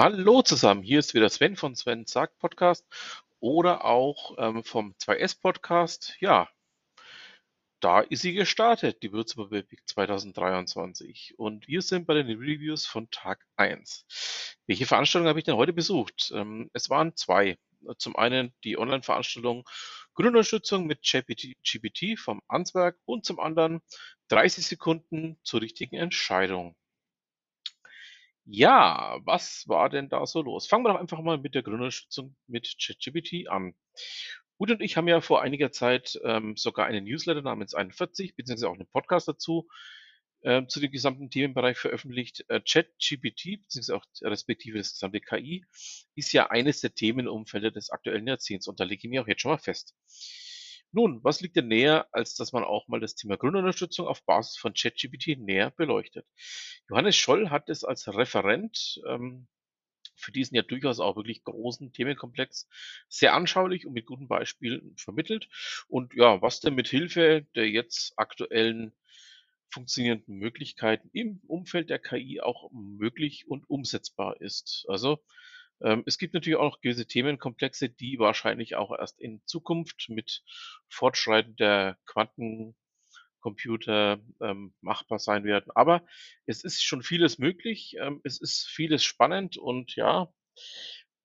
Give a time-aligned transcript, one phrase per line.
[0.00, 2.86] Hallo zusammen, hier ist wieder Sven von Sven sagt Podcast
[3.40, 6.14] oder auch ähm, vom 2S Podcast.
[6.20, 6.48] Ja,
[7.80, 11.34] da ist sie gestartet, die Würzburg Week 2023.
[11.36, 14.06] Und wir sind bei den Reviews von Tag 1.
[14.68, 16.30] Welche Veranstaltung habe ich denn heute besucht?
[16.32, 17.58] Ähm, es waren zwei.
[17.96, 19.68] Zum einen die Online-Veranstaltung
[20.14, 23.80] Grundunterstützung mit GPT vom Answerk und zum anderen
[24.28, 26.76] 30 Sekunden zur richtigen Entscheidung.
[28.50, 30.66] Ja, was war denn da so los?
[30.66, 33.74] Fangen wir doch einfach mal mit der Gründerstützung mit ChatGPT an.
[34.56, 38.70] Gut und ich haben ja vor einiger Zeit ähm, sogar einen Newsletter namens 41, beziehungsweise
[38.70, 39.68] auch einen Podcast dazu,
[40.40, 42.46] äh, zu dem gesamten Themenbereich veröffentlicht.
[42.48, 45.66] Äh, ChatGPT, beziehungsweise auch respektive das gesamte KI,
[46.14, 49.42] ist ja eines der Themenumfelder des aktuellen Jahrzehnts und da lege ich mir auch jetzt
[49.42, 49.94] schon mal fest.
[50.92, 54.56] Nun, was liegt denn näher, als dass man auch mal das Thema Grundunterstützung auf Basis
[54.56, 56.26] von ChatGPT näher beleuchtet?
[56.88, 59.48] Johannes Scholl hat es als Referent ähm,
[60.16, 62.68] für diesen ja durchaus auch wirklich großen Themenkomplex
[63.08, 65.48] sehr anschaulich und mit guten Beispielen vermittelt.
[65.88, 68.92] Und ja, was denn mit Hilfe der jetzt aktuellen
[69.70, 74.86] funktionierenden Möglichkeiten im Umfeld der KI auch möglich und umsetzbar ist.
[74.88, 75.22] Also
[76.06, 80.42] es gibt natürlich auch gewisse Themenkomplexe, die wahrscheinlich auch erst in Zukunft mit
[80.88, 85.70] fortschreitender Quantencomputer ähm, machbar sein werden.
[85.74, 86.04] Aber
[86.46, 90.32] es ist schon vieles möglich, ähm, es ist vieles spannend und ja,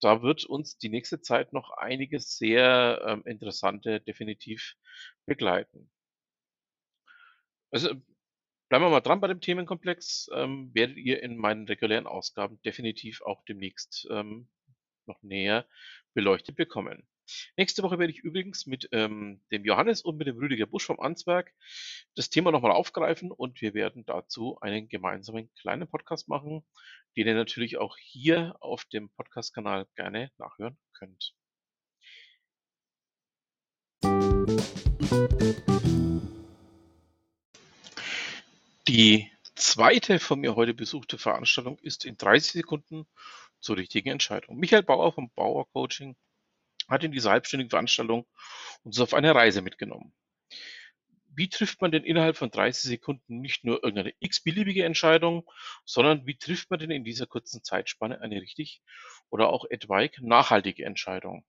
[0.00, 4.74] da wird uns die nächste Zeit noch einiges sehr ähm, Interessante definitiv
[5.26, 5.90] begleiten.
[7.70, 7.94] Also
[8.72, 10.30] Bleiben wir mal dran bei dem Themenkomplex.
[10.32, 14.48] Ähm, werdet ihr in meinen regulären Ausgaben definitiv auch demnächst ähm,
[15.04, 15.66] noch näher
[16.14, 17.06] beleuchtet bekommen.
[17.58, 21.00] Nächste Woche werde ich übrigens mit ähm, dem Johannes und mit dem Rüdiger Busch vom
[21.00, 21.52] Answerk
[22.14, 26.64] das Thema nochmal aufgreifen und wir werden dazu einen gemeinsamen kleinen Podcast machen,
[27.14, 31.34] den ihr natürlich auch hier auf dem Podcast-Kanal gerne nachhören könnt.
[38.88, 43.06] Die zweite von mir heute besuchte Veranstaltung ist in 30 Sekunden
[43.60, 44.56] zur richtigen Entscheidung.
[44.58, 46.16] Michael Bauer vom Bauer Coaching
[46.88, 48.26] hat in dieser halbstündigen Veranstaltung
[48.82, 50.12] uns auf eine Reise mitgenommen.
[51.34, 55.48] Wie trifft man denn innerhalb von 30 Sekunden nicht nur irgendeine x-beliebige Entscheidung,
[55.84, 58.82] sondern wie trifft man denn in dieser kurzen Zeitspanne eine richtig
[59.30, 61.44] oder auch etwaig nachhaltige Entscheidung?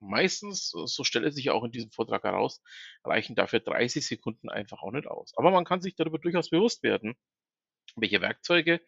[0.00, 2.62] Meistens, so stellt es sich auch in diesem Vortrag heraus,
[3.04, 5.32] reichen dafür 30 Sekunden einfach auch nicht aus.
[5.36, 7.16] Aber man kann sich darüber durchaus bewusst werden,
[7.96, 8.80] welche Werkzeuge,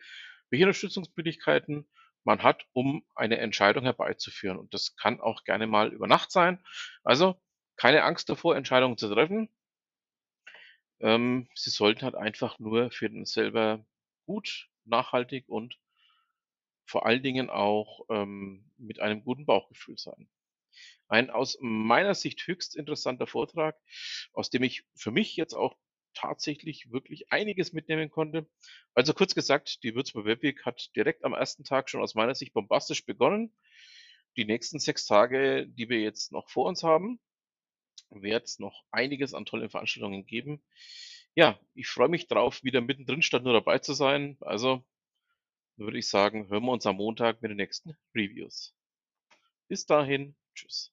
[0.51, 1.89] welche Unterstützungsmöglichkeiten
[2.25, 4.59] man hat, um eine Entscheidung herbeizuführen.
[4.59, 6.63] Und das kann auch gerne mal über Nacht sein.
[7.03, 7.41] Also
[7.77, 9.49] keine Angst davor, Entscheidungen zu treffen.
[11.01, 13.85] Ähm, sie sollten halt einfach nur für den selber
[14.27, 15.79] gut, nachhaltig und
[16.85, 20.29] vor allen Dingen auch ähm, mit einem guten Bauchgefühl sein.
[21.09, 23.77] Ein aus meiner Sicht höchst interessanter Vortrag,
[24.33, 25.77] aus dem ich für mich jetzt auch
[26.15, 28.49] tatsächlich wirklich einiges mitnehmen konnte.
[28.95, 32.53] Also kurz gesagt, die Würzburg Webweek hat direkt am ersten Tag schon aus meiner Sicht
[32.53, 33.55] bombastisch begonnen.
[34.37, 37.21] Die nächsten sechs Tage, die wir jetzt noch vor uns haben,
[38.11, 40.63] wird es noch einiges an tollen Veranstaltungen geben.
[41.35, 44.37] Ja, ich freue mich drauf, wieder mittendrin statt nur dabei zu sein.
[44.41, 44.85] Also
[45.77, 48.75] würde ich sagen, hören wir uns am Montag mit den nächsten Reviews.
[49.69, 50.91] Bis dahin, tschüss.